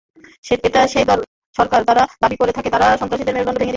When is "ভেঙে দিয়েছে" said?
3.57-3.69